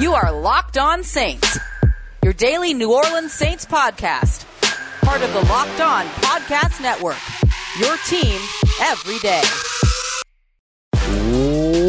[0.00, 1.58] You are Locked On Saints,
[2.24, 4.46] your daily New Orleans Saints podcast,
[5.02, 7.18] part of the Locked On Podcast Network.
[7.78, 8.40] Your team
[8.80, 9.42] every day.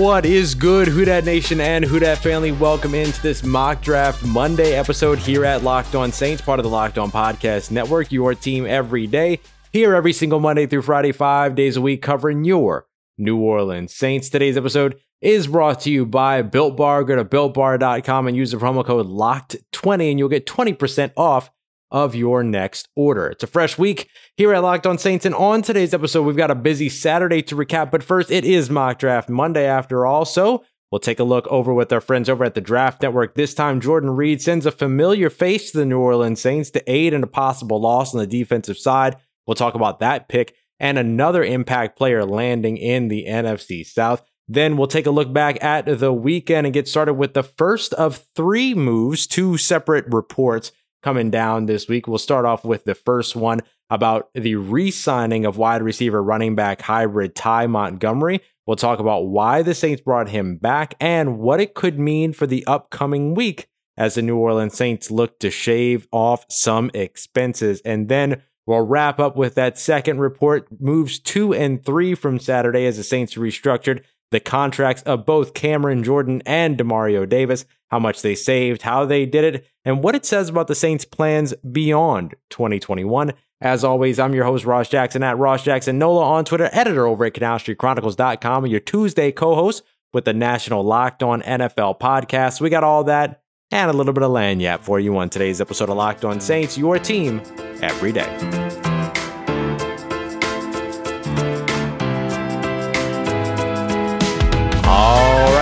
[0.01, 2.51] What is good, Who Dat Nation and Who Dat family?
[2.51, 6.69] Welcome into this mock draft Monday episode here at Locked On Saints, part of the
[6.69, 8.11] Locked On Podcast Network.
[8.11, 9.39] Your team every day,
[9.71, 12.87] here every single Monday through Friday, five days a week, covering your
[13.17, 14.29] New Orleans Saints.
[14.29, 17.03] Today's episode is brought to you by Built Bar.
[17.03, 21.51] Go to builtbar.com and use the promo code LOCKED20 and you'll get 20% off
[21.91, 23.27] of your next order.
[23.27, 25.25] It's a fresh week here at Locked On Saints.
[25.25, 27.91] And on today's episode, we've got a busy Saturday to recap.
[27.91, 30.25] But first, it is mock draft Monday after all.
[30.25, 33.35] So we'll take a look over with our friends over at the Draft Network.
[33.35, 37.13] This time, Jordan Reed sends a familiar face to the New Orleans Saints to aid
[37.13, 39.17] in a possible loss on the defensive side.
[39.45, 44.23] We'll talk about that pick and another impact player landing in the NFC South.
[44.53, 47.93] Then we'll take a look back at the weekend and get started with the first
[47.93, 52.05] of three moves, two separate reports coming down this week.
[52.05, 56.53] We'll start off with the first one about the re signing of wide receiver running
[56.53, 58.41] back hybrid Ty Montgomery.
[58.67, 62.45] We'll talk about why the Saints brought him back and what it could mean for
[62.45, 67.79] the upcoming week as the New Orleans Saints look to shave off some expenses.
[67.85, 72.85] And then we'll wrap up with that second report moves two and three from Saturday
[72.85, 78.21] as the Saints restructured the contracts of both Cameron Jordan and Demario Davis, how much
[78.21, 82.35] they saved, how they did it, and what it says about the Saints' plans beyond
[82.49, 83.33] 2021.
[83.59, 87.25] As always, I'm your host, Ross Jackson at Ross Jackson Nola on Twitter, editor over
[87.25, 92.59] at CanalStreetChronicles.com, and your Tuesday co-host with the National Locked On NFL podcast.
[92.59, 95.89] We got all that and a little bit of lagniappe for you on today's episode
[95.89, 97.41] of Locked On Saints, your team
[97.81, 98.70] every day.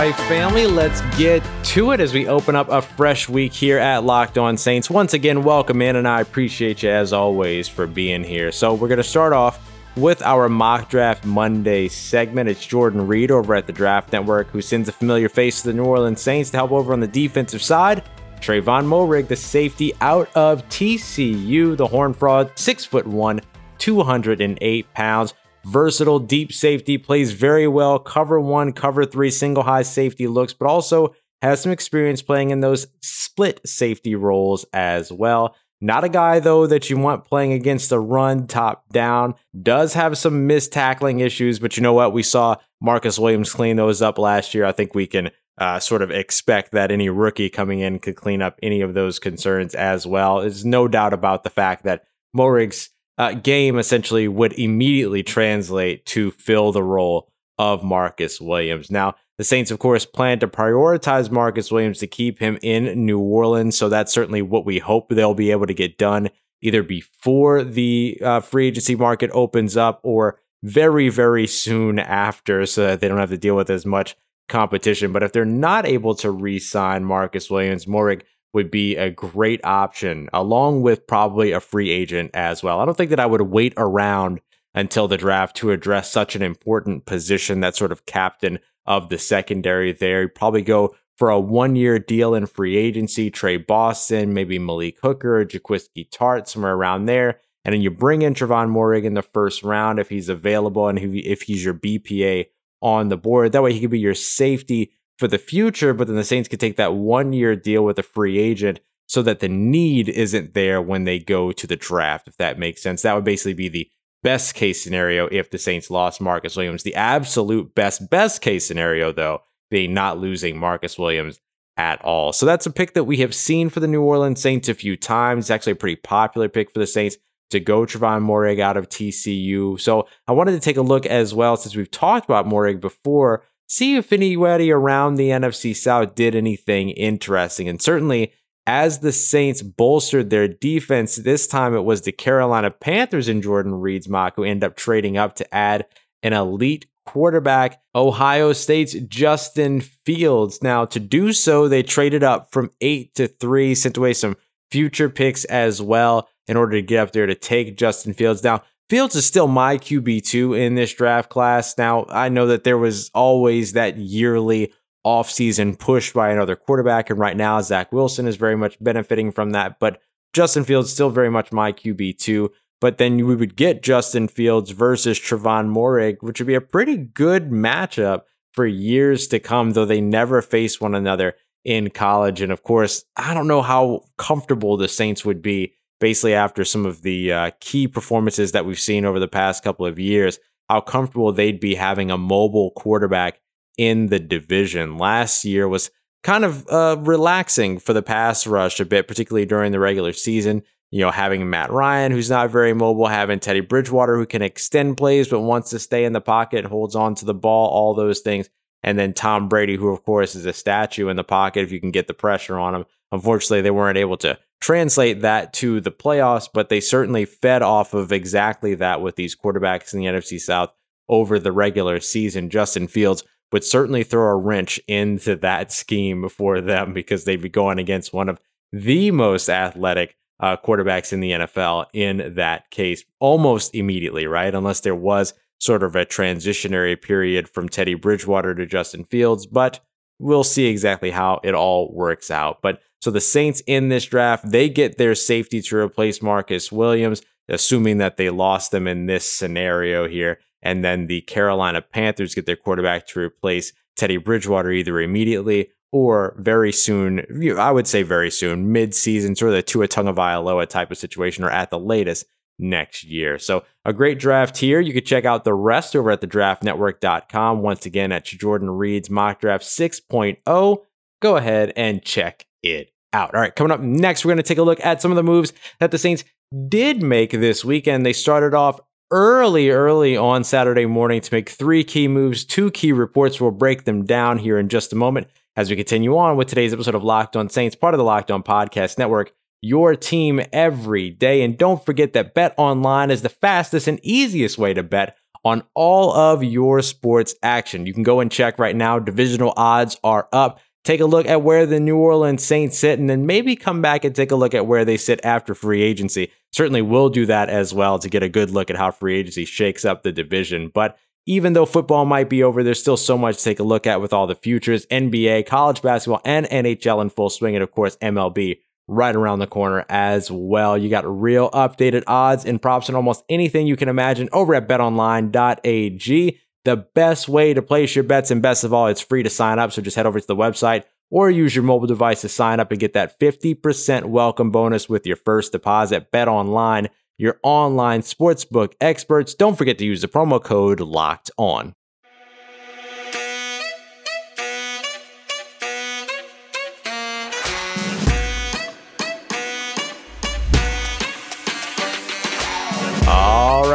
[0.00, 4.02] Right, family, let's get to it as we open up a fresh week here at
[4.02, 4.88] Locked On Saints.
[4.88, 8.50] Once again, welcome in, and I appreciate you as always for being here.
[8.50, 9.60] So, we're going to start off
[9.98, 12.48] with our mock draft Monday segment.
[12.48, 15.74] It's Jordan Reed over at the Draft Network who sends a familiar face to the
[15.74, 18.02] New Orleans Saints to help over on the defensive side.
[18.40, 23.42] Trevon Moehrig, the safety out of TCU, the Horned Frog, six foot one,
[23.76, 25.34] 208 pounds
[25.64, 30.68] versatile deep safety, plays very well, cover one, cover three, single high safety looks, but
[30.68, 35.54] also has some experience playing in those split safety roles as well.
[35.80, 39.34] Not a guy, though, that you want playing against the run top down.
[39.62, 42.12] Does have some missed tackling issues, but you know what?
[42.12, 44.66] We saw Marcus Williams clean those up last year.
[44.66, 48.42] I think we can uh, sort of expect that any rookie coming in could clean
[48.42, 50.40] up any of those concerns as well.
[50.40, 52.04] There's no doubt about the fact that
[52.36, 58.90] Moehrig's uh, game essentially would immediately translate to fill the role of Marcus Williams.
[58.90, 63.18] Now, the Saints, of course, plan to prioritize Marcus Williams to keep him in New
[63.18, 63.76] Orleans.
[63.76, 66.30] So that's certainly what we hope they'll be able to get done
[66.62, 72.86] either before the uh, free agency market opens up or very, very soon after so
[72.86, 74.16] that they don't have to deal with as much
[74.48, 75.12] competition.
[75.12, 78.22] But if they're not able to re sign Marcus Williams, Moehrig
[78.52, 82.80] would be a great option, along with probably a free agent as well.
[82.80, 84.40] I don't think that I would wait around
[84.74, 89.18] until the draft to address such an important position, that sort of captain of the
[89.18, 90.22] secondary there.
[90.22, 94.98] You'd probably go for a one year deal in free agency, Tre Boston, maybe Malik
[95.02, 97.40] Hooker, Jaquiski Tartt, somewhere around there.
[97.64, 100.98] And then you bring in Trevon Moehrig in the first round if he's available and
[100.98, 102.46] if he's your BPA
[102.80, 103.52] on the board.
[103.52, 106.58] That way he could be your safety for the future, but then the Saints could
[106.58, 110.80] take that one year deal with a free agent so that the need isn't there
[110.80, 113.02] when they go to the draft, if that makes sense.
[113.02, 113.90] That would basically be the
[114.22, 116.82] best case scenario if the Saints lost Marcus Williams.
[116.82, 121.38] The absolute best, best case scenario, though, being not losing Marcus Williams
[121.76, 122.32] at all.
[122.32, 124.96] So that's a pick that we have seen for the New Orleans Saints a few
[124.96, 125.44] times.
[125.44, 127.16] It's actually a pretty popular pick for the Saints
[127.50, 129.78] to go Trevon Moehrig out of TCU.
[129.80, 133.44] So I wanted to take a look as well, since we've talked about Moehrig before,
[133.70, 137.68] see if anybody around the NFC South did anything interesting.
[137.68, 138.32] And certainly,
[138.66, 143.74] as the Saints bolstered their defense, this time it was the Carolina Panthers and Jordan
[143.74, 145.86] Reed's mock who end up trading up to add
[146.22, 150.62] an elite quarterback, Ohio State's Justin Fields.
[150.62, 154.36] Now, to do so, they traded up from eight to three, sent away some
[154.72, 158.42] future picks as well in order to get up there to take Justin Fields.
[158.42, 161.78] Now, Fields is still my QB2 in this draft class.
[161.78, 164.72] Now, I know that there was always that yearly
[165.06, 169.50] offseason push by another quarterback, and right now, Zach Wilson is very much benefiting from
[169.52, 169.78] that.
[169.78, 170.00] But
[170.32, 172.48] Justin Fields still very much my QB2.
[172.80, 176.96] But then we would get Justin Fields versus Trevon Moehrig, which would be a pretty
[176.96, 178.22] good matchup
[178.54, 181.34] for years to come, though they never face one another
[181.64, 182.40] in college.
[182.40, 186.86] And of course, I don't know how comfortable the Saints would be basically after some
[186.86, 190.38] of the uh, key performances that we've seen over the past couple of years,
[190.68, 193.40] how comfortable they'd be having a mobile quarterback
[193.76, 194.98] in the division.
[194.98, 195.90] Last year was
[196.22, 200.62] kind of uh, relaxing for the pass rush a bit, particularly during the regular season.
[200.90, 204.96] You know, having Matt Ryan, who's not very mobile, having Teddy Bridgewater, who can extend
[204.96, 208.20] plays but wants to stay in the pocket, holds on to the ball, all those
[208.20, 208.48] things.
[208.82, 211.80] And then Tom Brady, who, of course, is a statue in the pocket if you
[211.80, 212.84] can get the pressure on him.
[213.12, 217.94] Unfortunately, they weren't able to translate that to the playoffs, but they certainly fed off
[217.94, 220.72] of exactly that with these quarterbacks in the NFC South
[221.08, 222.50] over the regular season.
[222.50, 227.48] Justin Fields would certainly throw a wrench into that scheme for them because they'd be
[227.48, 228.38] going against one of
[228.72, 234.54] the most athletic uh, quarterbacks in the NFL in that case almost immediately, right?
[234.54, 239.80] Unless there was sort of a transitionary period from Teddy Bridgewater to Justin Fields, but
[240.20, 242.60] we'll see exactly how it all works out.
[242.62, 247.22] But so the Saints in this draft, they get their safety to replace Marcus Williams,
[247.48, 250.38] assuming that they lost them in this scenario here.
[250.62, 256.36] And then the Carolina Panthers get their quarterback to replace Teddy Bridgewater either immediately or
[256.38, 257.24] very soon.
[257.58, 261.42] I would say very soon, mid season, sort of the Tua Tagovailoa type of situation,
[261.42, 262.26] or at the latest
[262.58, 263.38] next year.
[263.38, 264.80] So a great draft here.
[264.80, 267.60] You can check out the rest over at the draftnetwork.com.
[267.60, 270.78] Once again, at Jordan Reed's mock draft 6.0.
[271.20, 273.34] Go ahead and check it out.
[273.34, 275.22] All right, coming up next, we're going to take a look at some of the
[275.22, 276.24] moves that the Saints
[276.68, 278.06] did make this weekend.
[278.06, 282.92] They started off early, early on Saturday morning to make three key moves, two key
[282.92, 283.40] reports.
[283.40, 285.26] We'll break them down here in just a moment
[285.56, 288.30] as we continue on with today's episode of Locked On Saints, part of the Locked
[288.30, 291.42] On Podcast Network, your team every day.
[291.42, 295.62] And don't forget that Bet Online is the fastest and easiest way to bet on
[295.74, 297.86] all of your sports action.
[297.86, 298.98] You can go and check right now.
[298.98, 303.08] Divisional odds are up take a look at where the New Orleans Saints sit, and
[303.08, 306.32] then maybe come back and take a look at where they sit after free agency.
[306.52, 309.44] Certainly will do that as well to get a good look at how free agency
[309.44, 310.70] shakes up the division.
[310.72, 313.86] But even though football might be over, there's still so much to take a look
[313.86, 317.70] at with all the futures, NBA, college basketball, and NHL in full swing, and of
[317.70, 318.58] course, MLB
[318.90, 320.76] right around the corner as well.
[320.76, 324.68] You got real updated odds and props and almost anything you can imagine over at
[324.68, 328.30] betonline.ag the best way to place your bets.
[328.30, 329.72] And best of all, it's free to sign up.
[329.72, 332.70] So just head over to the website or use your mobile device to sign up
[332.70, 336.10] and get that 50% welcome bonus with your first deposit.
[336.10, 339.34] Bet online, your online sportsbook experts.
[339.34, 341.74] Don't forget to use the promo code locked on.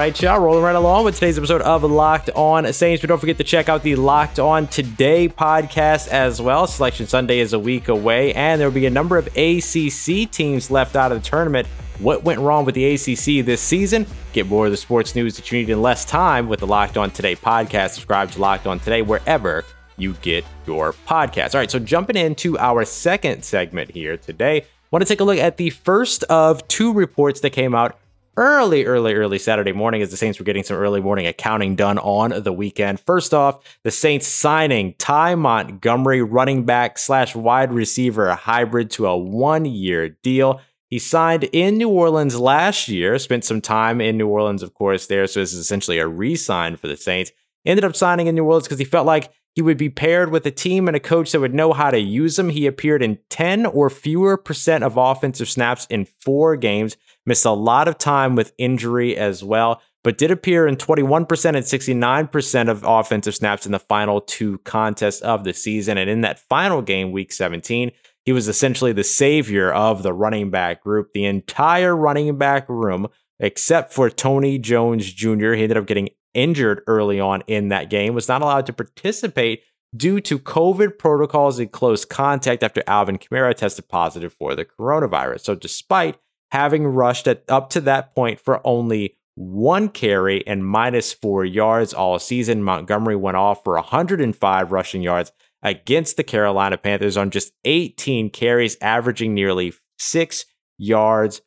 [0.05, 0.39] Right, y'all.
[0.39, 3.01] Rolling right along with today's episode of Locked On Saints.
[3.01, 6.67] But don't forget to check out the Locked On Today podcast as well.
[6.67, 10.69] Selection Sunday is a week away, and there will be a number of ACC teams
[10.69, 11.67] left out of the tournament.
[11.97, 14.05] What went wrong with the ACC this season?
[14.31, 16.97] Get more of the sports news that you need in less time with the Locked
[16.97, 17.93] On Today podcast.
[17.93, 19.65] Subscribe to Locked On Today wherever
[19.97, 21.55] you get your podcast.
[21.55, 25.39] All right, so jumping into our second segment here today, want to take a look
[25.39, 27.97] at the first of two reports that came out
[28.37, 31.97] early, early, early Saturday morning as the Saints were getting some early morning accounting done
[31.99, 32.99] on the weekend.
[32.99, 39.17] First off, the Saints signing Ty Montgomery, running back slash wide receiver hybrid to a
[39.17, 40.61] one year deal.
[40.89, 45.07] He signed in New Orleans last year, spent some time in New Orleans, of course,
[45.07, 45.25] there.
[45.27, 47.31] So this is essentially a re sign for the Saints.
[47.65, 50.45] Ended up signing in New Orleans because he felt like he would be paired with
[50.45, 52.49] a team and a coach that would know how to use him.
[52.49, 57.51] He appeared in 10 or fewer percent of offensive snaps in four games missed a
[57.51, 62.83] lot of time with injury as well, but did appear in 21% and 69% of
[62.83, 65.97] offensive snaps in the final two contests of the season.
[65.97, 67.91] And in that final game, week 17,
[68.23, 71.13] he was essentially the savior of the running back group.
[71.13, 73.07] The entire running back room,
[73.39, 78.13] except for Tony Jones Jr., he ended up getting injured early on in that game,
[78.13, 79.61] was not allowed to participate
[79.95, 85.41] due to COVID protocols and close contact after Alvin Kamara tested positive for the coronavirus.
[85.41, 86.17] So, despite
[86.55, 91.93] having rushed at, up to that point for only one carry and minus four yards
[91.93, 92.63] all season.
[92.63, 98.77] Montgomery went off for 105 rushing yards against the Carolina Panthers on just 18 carries,
[98.79, 100.45] averaging nearly six
[100.77, 101.41] yards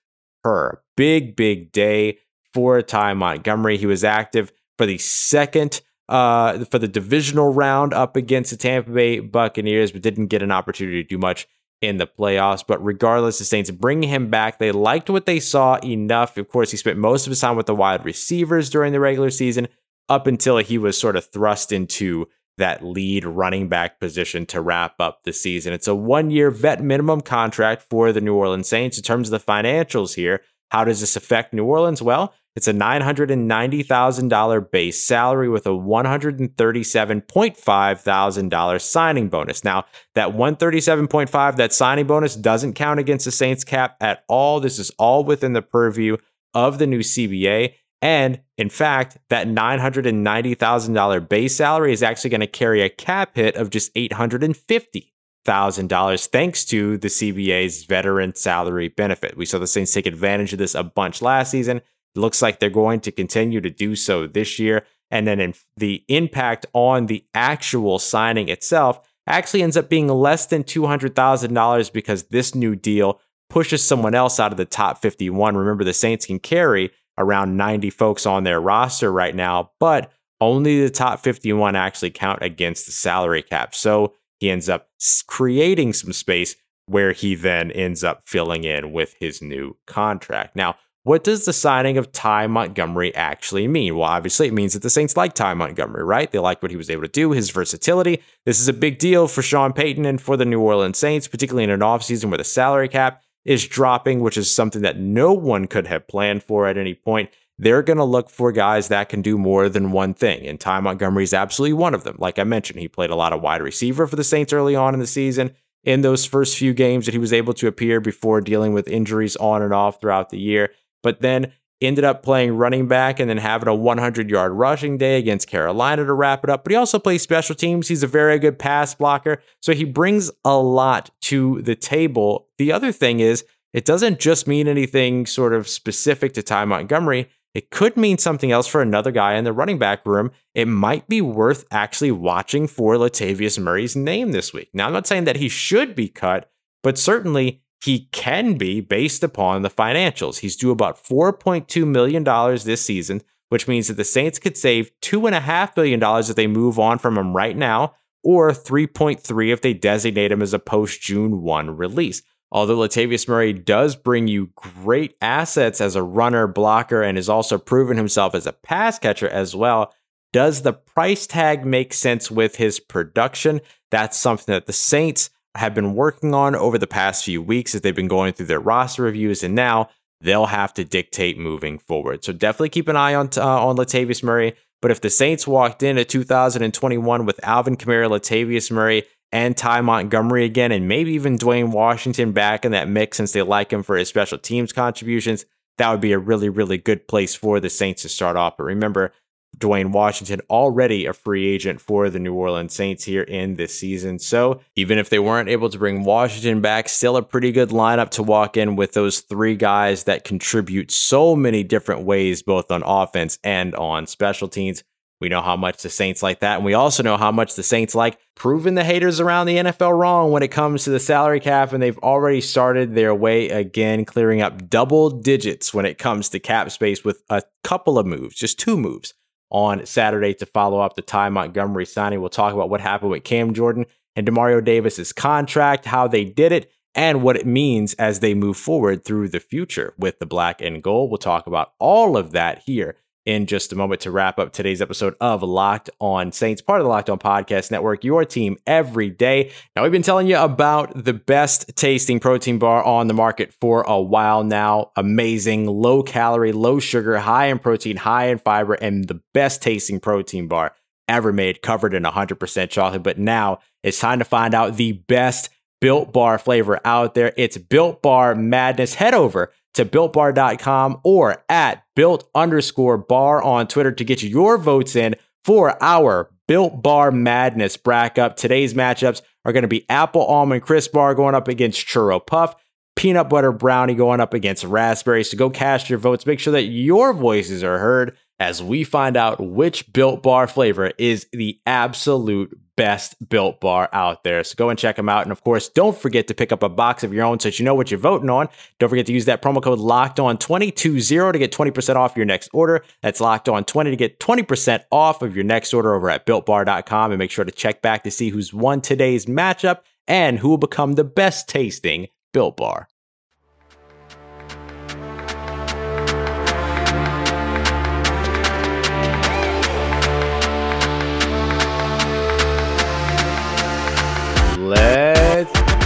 [0.45, 0.83] per.
[0.95, 2.19] Big, big day
[2.53, 3.79] for Ty Montgomery.
[3.79, 8.91] He was active for the second uh, for the divisional round up against the Tampa
[8.91, 11.47] Bay Buccaneers, but didn't get an opportunity to do much
[11.81, 12.65] in the playoffs.
[12.67, 14.59] But regardless, the Saints bring him back.
[14.59, 16.37] They liked what they saw enough.
[16.37, 19.31] Of course, he spent most of his time with the wide receivers during the regular
[19.31, 19.69] season
[20.09, 25.01] up until he was sort of thrust into that lead running back position to wrap
[25.01, 25.73] up the season.
[25.73, 28.99] It's a one year vet minimum contract for the New Orleans Saints.
[28.99, 32.03] In terms of the financials here, how does this affect New Orleans?
[32.03, 39.63] Well, it's a $990,000 base salary with a $137.5 thousand signing bonus.
[39.63, 39.85] Now,
[40.17, 44.59] that 137.5 that signing bonus doesn't count against the Saints cap at all.
[44.59, 46.17] This is all within the purview
[46.53, 47.75] of the new CBA.
[48.03, 53.55] And in fact, that $990,000 base salary is actually going to carry a cap hit
[53.55, 59.37] of just $850,000 thanks to the CBA's veteran salary benefit.
[59.37, 61.83] We saw the Saints take advantage of this a bunch last season.
[62.19, 64.85] Looks like they're going to continue to do so this year.
[65.11, 70.47] And then in the impact on the actual signing itself actually ends up being less
[70.47, 75.57] than $200,000 because this new deal pushes someone else out of the top 51.
[75.57, 80.83] Remember, the Saints can carry around 90 folks on their roster right now, but only
[80.83, 83.75] the top 51 actually count against the salary cap.
[83.75, 84.89] So he ends up
[85.27, 86.55] creating some space
[86.87, 90.57] where he then ends up filling in with his new contract.
[90.57, 93.97] Now, what does the signing of Ty Montgomery actually mean?
[93.97, 96.31] Well, obviously, it means that the Saints like Ty Montgomery, right?
[96.31, 98.23] They like what he was able to do, his versatility.
[98.45, 101.65] This is a big deal for Sean Payton and for the New Orleans Saints, particularly
[101.65, 105.67] in an offseason where the salary cap is dropping, which is something that no one
[105.67, 107.31] could have planned for at any point.
[107.59, 110.47] They're going to look for guys that can do more than one thing.
[110.47, 112.17] And Ty Montgomery is absolutely one of them.
[112.19, 114.95] Like I mentioned, he played a lot of wide receiver for the Saints early on
[114.95, 115.55] in the season.
[115.85, 119.37] In those first few games that he was able to appear before dealing with injuries
[119.37, 120.71] on and off throughout the year
[121.03, 125.19] but then ended up playing running back and then having a 100 yard rushing day
[125.19, 126.65] against Carolina to wrap it up.
[126.65, 127.89] But he also plays special teams.
[127.89, 129.43] He's a very good pass blocker.
[129.63, 132.49] So he brings a lot to the table.
[132.59, 137.29] The other thing is, it doesn't just mean anything sort of specific to Ty Montgomery.
[137.55, 140.31] It could mean something else for another guy in the running back room.
[140.55, 144.71] It might be worth actually watching for Latavius Murray's name this week.
[144.73, 146.51] Now, I'm not saying that he should be cut,
[146.83, 150.39] but certainly he can be based upon the financials.
[150.39, 152.25] He's due about $4.2 million
[152.65, 156.99] this season, which means that the Saints could save $2.5 million if they move on
[156.99, 157.95] from him right now,
[158.25, 162.23] or 3.3 if they designate him as a post June 1 release.
[162.51, 167.59] Although Latavius Murray does bring you great assets as a runner, blocker, and has also
[167.59, 169.93] proven himself as a pass catcher as well,
[170.33, 173.61] does the price tag make sense with his production?
[173.91, 177.81] That's something that the Saints have been working on over the past few weeks as
[177.81, 182.25] they've been going through their roster reviews, and now they'll have to dictate moving forward.
[182.25, 184.55] So definitely keep an eye on uh, on Latavius Murray.
[184.81, 189.81] But if the Saints walked in at 2021 with Alvin Kamara, Latavius Murray, and Ty
[189.81, 193.83] Montgomery again, and maybe even Dwayne Washington back in that mix since they like him
[193.83, 195.45] for his special teams contributions,
[195.79, 198.57] that would be a really, really good place for the Saints to start off.
[198.57, 199.13] But remember,
[199.59, 204.19] Dwayne Washington, already a free agent for the New Orleans Saints here in this season.
[204.19, 208.11] So even if they weren't able to bring Washington back, still a pretty good lineup
[208.11, 212.83] to walk in with those three guys that contribute so many different ways, both on
[212.85, 214.85] offense and on special teams.
[215.21, 216.57] We know how much the Saints like that.
[216.57, 219.99] And we also know how much the Saints like proving the haters around the NFL
[219.99, 221.73] wrong when it comes to the salary cap.
[221.73, 226.39] And they've already started their way again, clearing up double digits when it comes to
[226.39, 229.15] cap space with a couple of moves, just two moves
[229.51, 232.21] on Saturday to follow up the Ty Montgomery signing.
[232.21, 233.87] We'll talk about what happened with Cam Jordan
[234.17, 238.57] and Demario Davis's contract, how they did it, and what it means as they move
[238.57, 241.11] forward through the future with the black and gold.
[241.11, 242.97] We'll talk about all of that here
[243.29, 246.87] in just a moment to wrap up today's episode of Locked On Saints, part of
[246.87, 249.53] the Locked On Podcast Network, your team every day.
[249.77, 253.83] Now, we've been telling you about the best tasting protein bar on the market for
[253.83, 254.93] a while now.
[254.97, 260.01] Amazing, low calorie, low sugar, high in protein, high in fiber, and the best tasting
[260.01, 260.75] protein bar
[261.07, 263.03] ever made, covered in 100% chocolate.
[263.03, 267.33] But now it's time to find out the best Built Bar flavor out there.
[267.37, 268.95] It's Built Bar Madness.
[268.95, 274.97] Head over to builtbar.com or at built underscore bar on Twitter to get your votes
[274.97, 278.37] in for our Built Bar Madness bracket.
[278.37, 282.57] Today's matchups are going to be Apple Almond Crisp Bar going up against Churro Puff,
[282.97, 285.23] Peanut Butter Brownie going up against Raspberry.
[285.23, 286.27] So go cast your votes.
[286.27, 290.93] Make sure that your voices are heard as we find out which Built Bar flavor
[290.99, 294.45] is the absolute best Built Bar out there.
[294.45, 295.25] So go and check them out.
[295.25, 297.59] And of course, don't forget to pick up a box of your own so that
[297.59, 298.49] you know what you're voting on.
[298.79, 302.25] Don't forget to use that promo code locked on 220 to get 20% off your
[302.25, 302.85] next order.
[303.03, 307.11] That's locked on 20 to get 20% off of your next order over at builtbar.com.
[307.11, 310.57] And make sure to check back to see who's won today's matchup and who will
[310.57, 312.89] become the best tasting Built Bar.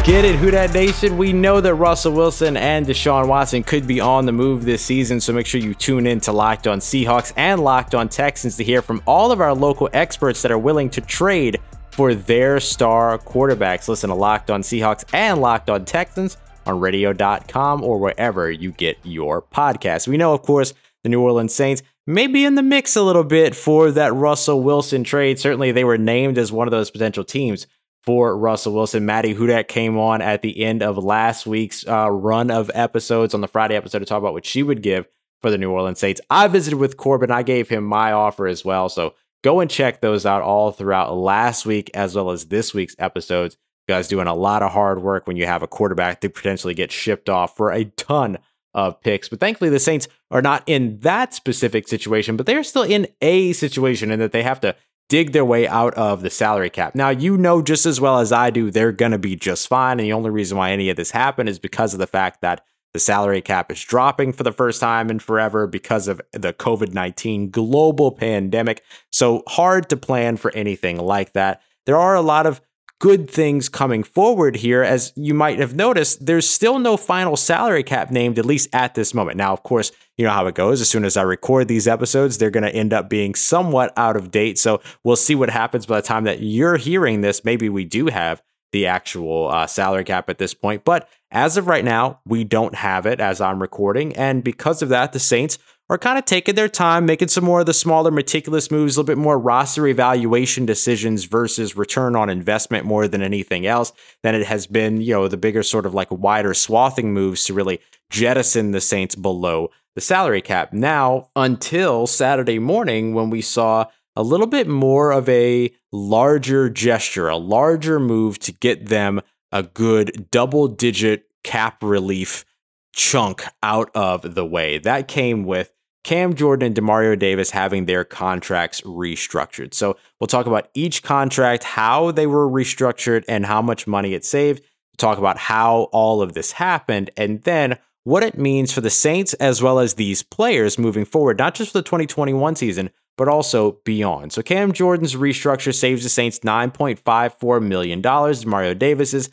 [0.05, 1.17] Get it, Who Nation?
[1.17, 5.21] We know that Russell Wilson and Deshaun Watson could be on the move this season,
[5.21, 8.65] so make sure you tune in to Locked On Seahawks and Locked On Texans to
[8.65, 11.61] hear from all of our local experts that are willing to trade
[11.93, 13.87] for their star quarterbacks.
[13.87, 18.99] Listen to Locked On Seahawks and Locked On Texans on radio.com or wherever you get
[19.05, 20.09] your podcasts.
[20.09, 23.25] We know, of course, the New Orleans Saints may be in the mix a little
[23.25, 25.39] bit for that Russell Wilson trade.
[25.39, 27.69] Certainly, they were named as one of those potential teams
[28.03, 29.07] for Russell Wilson.
[29.07, 33.41] Maddie Hudak came on at the end of last week's uh, run of episodes on
[33.41, 35.07] the Friday episode to talk about what she would give
[35.41, 36.21] for the New Orleans Saints.
[36.31, 37.31] I visited with Corbin.
[37.31, 38.89] I gave him my offer as well.
[38.89, 42.97] So go and check those out all throughout last week as well as this week's
[42.99, 43.57] episodes.
[43.89, 46.75] You guys doing a lot of hard work when you have a quarterback to potentially
[46.75, 48.39] get shipped off for a ton
[48.75, 49.29] of picks.
[49.29, 53.53] But thankfully, the Saints are not in that specific situation, but they're still in a
[53.53, 54.75] situation in that they have to
[55.13, 56.95] dig their way out of the salary cap.
[56.95, 60.01] Now, you know just as well as I do, they're going to be just fine.
[60.01, 62.65] And the only reason why any of this happened is because of the fact that
[62.95, 66.95] the salary cap is dropping for the first time in forever because of the COVID
[66.95, 68.83] 19 global pandemic.
[69.11, 71.61] So hard to plan for anything like that.
[71.85, 72.63] There are a lot of
[73.03, 74.81] good things coming forward here.
[74.81, 78.95] As you might have noticed, there's still no final salary cap named, at least at
[78.95, 79.37] this moment.
[79.37, 80.81] Now, of course, you know how it goes.
[80.81, 84.15] As soon as I record these episodes, they're going to end up being somewhat out
[84.15, 84.57] of date.
[84.57, 87.45] So we'll see what happens by the time that you're hearing this.
[87.45, 88.41] Maybe we do have
[88.71, 90.85] the actual uh, salary cap at this point.
[90.85, 94.15] But as of right now, we don't have it as I'm recording.
[94.15, 95.59] And because of that, the Saints
[95.89, 99.01] are kind of taking their time, making some more of the smaller, meticulous moves, a
[99.01, 104.35] little bit more roster evaluation decisions versus return on investment more than anything else than
[104.35, 107.81] it has been, you know, the bigger sort of like wider swathing moves to really
[108.11, 110.73] jettison the Saints below the salary cap.
[110.73, 117.29] Now, until Saturday morning when we saw a little bit more of a larger gesture,
[117.29, 119.21] a larger move to get them
[119.53, 122.45] a good double digit cap relief
[122.93, 124.79] chunk out of the way.
[124.79, 125.73] That came with
[126.05, 129.73] Cam Jordan and Demario Davis having their contracts restructured.
[129.73, 134.25] So we'll talk about each contract, how they were restructured, and how much money it
[134.25, 134.65] saved.
[134.99, 139.33] Talk about how all of this happened, and then what it means for the Saints
[139.35, 143.79] as well as these players moving forward, not just for the 2021 season, but also
[143.85, 144.33] beyond.
[144.33, 148.03] So Cam Jordan's restructure saves the Saints $9.54 million.
[148.03, 149.31] Demario Davis's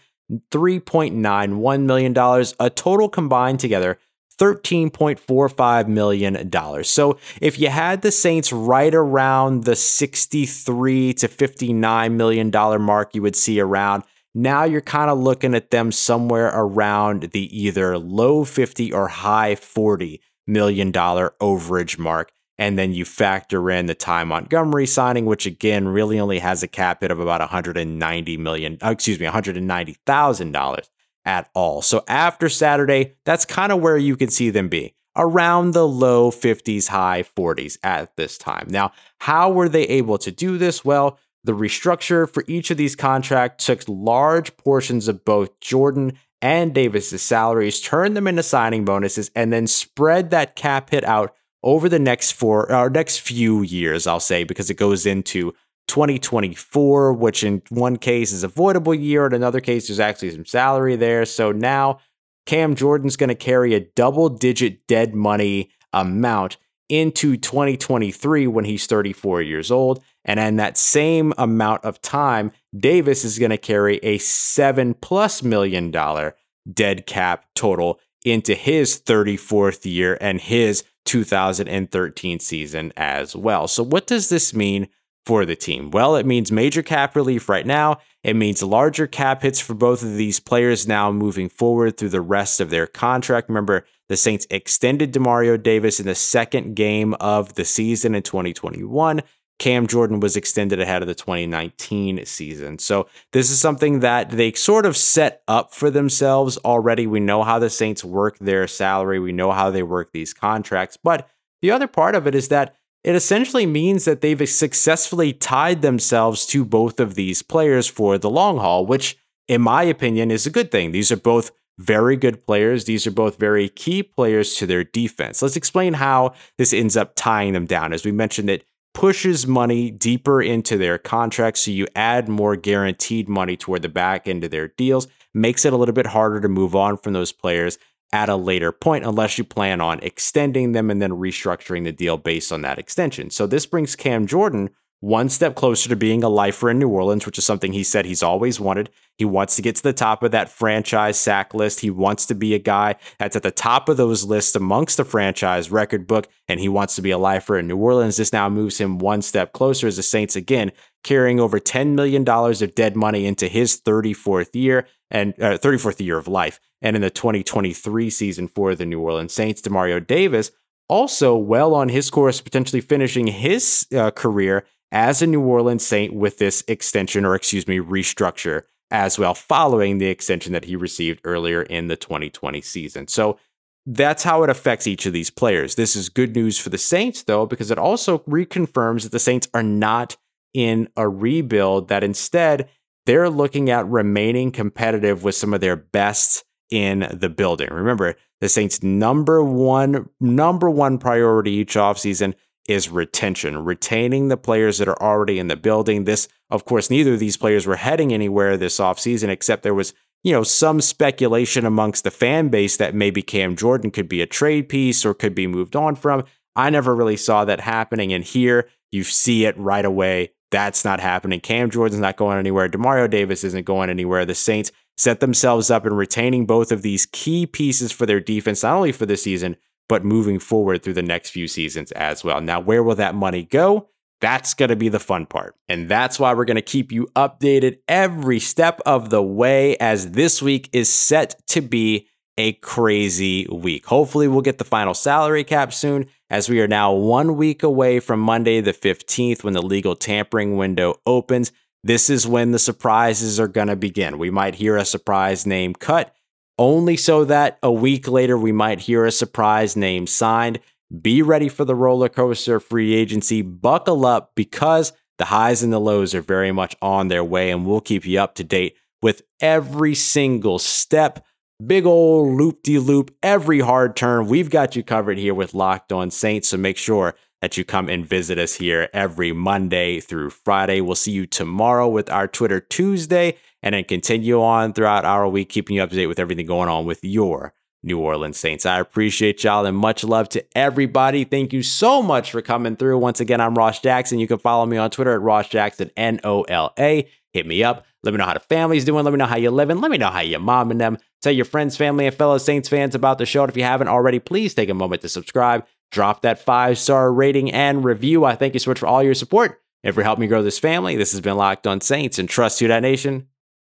[0.51, 3.97] $3.91 million, a total combined together
[4.39, 6.83] $13.45 million.
[6.83, 13.13] So if you had the Saints right around the 63 to 59 million dollar mark
[13.13, 17.97] you would see around, now you're kind of looking at them somewhere around the either
[17.97, 22.31] low 50 or high 40 million dollar overage mark.
[22.59, 26.67] And then you factor in the Ty Montgomery signing, which again really only has a
[26.67, 30.89] cap hit of about 190 million, uh, excuse me, 190 thousand dollars
[31.25, 31.81] at all.
[31.81, 36.31] So after Saturday, that's kind of where you can see them be around the low
[36.31, 38.67] 50s, high 40s at this time.
[38.69, 40.83] Now, how were they able to do this?
[40.85, 46.73] Well, the restructure for each of these contracts took large portions of both Jordan and
[46.73, 51.89] Davis's salaries, turned them into signing bonuses, and then spread that cap hit out over
[51.89, 55.53] the next four or next few years, I'll say, because it goes into
[55.87, 60.95] 2024, which in one case is avoidable year, in another case there's actually some salary
[60.95, 61.25] there.
[61.25, 61.99] So now
[62.45, 66.57] Cam Jordan's going to carry a double digit dead money amount
[66.89, 70.03] into 2023 when he's 34 years old.
[70.25, 75.43] And in that same amount of time, Davis is going to carry a seven plus
[75.43, 76.35] million dollar
[76.71, 83.67] dead cap total into his 34th year and his 2013 season as well.
[83.67, 84.87] So, what does this mean
[85.25, 85.89] for the team?
[85.89, 87.97] Well, it means major cap relief right now.
[88.23, 92.21] It means larger cap hits for both of these players now moving forward through the
[92.21, 93.49] rest of their contract.
[93.49, 99.21] Remember, the Saints extended Demario Davis in the second game of the season in 2021.
[99.59, 102.79] Cam Jordan was extended ahead of the 2019 season.
[102.79, 107.05] So, this is something that they sort of set up for themselves already.
[107.05, 110.97] We know how the Saints work their salary, we know how they work these contracts.
[111.01, 111.27] But
[111.61, 116.45] the other part of it is that it essentially means that they've successfully tied themselves
[116.47, 119.17] to both of these players for the long haul, which,
[119.47, 120.91] in my opinion, is a good thing.
[120.91, 122.85] These are both very good players.
[122.85, 125.41] These are both very key players to their defense.
[125.41, 127.93] Let's explain how this ends up tying them down.
[127.93, 131.61] As we mentioned, it pushes money deeper into their contracts.
[131.61, 135.73] So you add more guaranteed money toward the back end of their deals, makes it
[135.73, 137.77] a little bit harder to move on from those players
[138.11, 142.17] at a later point unless you plan on extending them and then restructuring the deal
[142.17, 143.29] based on that extension.
[143.29, 144.71] So this brings Cam Jordan
[145.01, 148.05] one step closer to being a lifer in New Orleans, which is something he said
[148.05, 148.89] he's always wanted.
[149.17, 151.79] He wants to get to the top of that franchise sack list.
[151.79, 155.05] He wants to be a guy that's at the top of those lists amongst the
[155.05, 158.17] franchise record book, and he wants to be a lifer in New Orleans.
[158.17, 160.71] This now moves him one step closer as the Saints again
[161.03, 166.17] carrying over $10 million of dead money into his 34th year and uh, 34th year
[166.17, 166.59] of life.
[166.81, 170.51] And in the 2023 season for the New Orleans Saints, Demario Davis
[170.87, 176.13] also well on his course, potentially finishing his uh, career as a New Orleans Saint
[176.13, 181.21] with this extension, or excuse me, restructure as well, following the extension that he received
[181.23, 183.07] earlier in the 2020 season.
[183.07, 183.37] So
[183.85, 185.75] that's how it affects each of these players.
[185.75, 189.47] This is good news for the Saints, though, because it also reconfirms that the Saints
[189.53, 190.17] are not
[190.53, 192.69] in a rebuild, that instead
[193.05, 197.69] they're looking at remaining competitive with some of their best in the building.
[197.71, 202.33] Remember, the Saints' number one, number one priority each offseason
[202.69, 206.03] is retention, retaining the players that are already in the building.
[206.03, 209.93] This, of course, neither of these players were heading anywhere this offseason, except there was,
[210.23, 214.27] you know, some speculation amongst the fan base that maybe Cam Jordan could be a
[214.27, 216.23] trade piece or could be moved on from.
[216.55, 218.13] I never really saw that happening.
[218.13, 220.33] And here you see it right away.
[220.51, 221.39] That's not happening.
[221.39, 222.69] Cam Jordan's not going anywhere.
[222.69, 224.25] Demario Davis isn't going anywhere.
[224.25, 228.63] The Saints set themselves up in retaining both of these key pieces for their defense,
[228.63, 229.55] not only for the season,
[229.89, 232.39] but moving forward through the next few seasons as well.
[232.39, 233.89] Now, where will that money go?
[234.21, 235.55] That's going to be the fun part.
[235.67, 240.11] And that's why we're going to keep you updated every step of the way as
[240.11, 243.85] this week is set to be a crazy week.
[243.87, 247.99] Hopefully, we'll get the final salary cap soon as we are now one week away
[247.99, 251.51] from Monday, the 15th, when the legal tampering window opens.
[251.83, 254.17] This is when the surprises are going to begin.
[254.17, 256.13] We might hear a surprise name cut
[256.59, 260.59] only so that a week later we might hear a surprise name signed.
[261.01, 263.41] Be ready for the roller coaster free agency.
[263.41, 267.65] Buckle up because the highs and the lows are very much on their way, and
[267.65, 271.25] we'll keep you up to date with every single step.
[271.65, 274.27] Big old loop de loop, every hard turn.
[274.27, 277.87] We've got you covered here with Locked On Saints, so make sure that you come
[277.87, 280.81] and visit us here every Monday through Friday.
[280.81, 285.49] We'll see you tomorrow with our Twitter Tuesday and then continue on throughout our week,
[285.49, 288.65] keeping you up to date with everything going on with your New Orleans Saints.
[288.65, 291.23] I appreciate y'all and much love to everybody.
[291.23, 292.97] Thank you so much for coming through.
[292.97, 294.19] Once again, I'm Ross Jackson.
[294.19, 297.09] You can follow me on Twitter at Ross Jackson, N O L A.
[297.33, 297.85] Hit me up.
[298.03, 299.03] Let me know how the family's doing.
[299.03, 299.81] Let me know how you're living.
[299.81, 300.97] Let me know how your mom and them.
[301.21, 303.43] Tell your friends, family, and fellow Saints fans about the show.
[303.43, 307.11] And if you haven't already, please take a moment to subscribe, drop that five star
[307.13, 308.25] rating and review.
[308.25, 310.59] I thank you so much for all your support and for helping me grow this
[310.59, 310.95] family.
[310.95, 313.27] This has been Locked on Saints and Trust to that nation.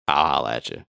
[0.08, 0.87] I'll holler at you.